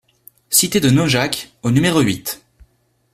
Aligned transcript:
Cité 0.49 0.79
de 0.79 0.89
Naujac 0.89 1.51
au 1.61 1.69
numéro 1.69 1.99
huit 1.99 2.43